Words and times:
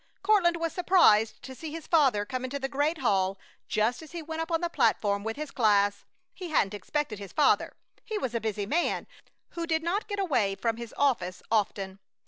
Courtland 0.23 0.57
was 0.57 0.73
surprised 0.73 1.43
to 1.43 1.53
see 1.53 1.71
his 1.71 1.85
father 1.85 2.25
come 2.25 2.43
into 2.43 2.57
the 2.57 2.67
great 2.67 2.97
hall 3.01 3.37
just 3.67 4.01
as 4.01 4.13
he 4.13 4.23
went 4.23 4.41
up 4.41 4.51
on 4.51 4.59
the 4.59 4.67
platform 4.67 5.23
with 5.23 5.35
his 5.35 5.51
class. 5.51 6.05
He 6.33 6.49
hadn't 6.49 6.73
expected 6.73 7.19
his 7.19 7.33
father. 7.33 7.75
He 8.03 8.17
was 8.17 8.33
a 8.33 8.41
busy 8.41 8.65
man 8.65 9.05
who 9.49 9.67
did 9.67 9.83
not 9.83 10.07
get 10.07 10.17
away 10.17 10.55
from 10.55 10.77
his 10.77 10.91
office 10.97 11.43
often. 11.51 11.99